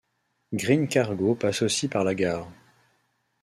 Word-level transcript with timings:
Green 0.51 0.87
Cargo 0.87 1.35
passe 1.35 1.61
aussi 1.61 1.87
par 1.87 2.03
la 2.03 2.15
gare. 2.15 2.47